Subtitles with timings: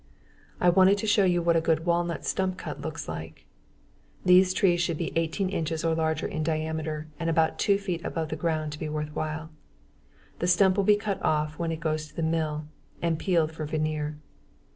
[0.59, 3.45] I wanted to show you what a good walnut stump cut looks like.
[4.25, 8.29] These trees should be 18 inches or larger in diameter at about two feet above
[8.29, 9.51] the ground to be worthwhile.
[10.39, 12.65] The stump will be cut off when it gets to the mill,
[12.99, 14.17] and peeled for veneer.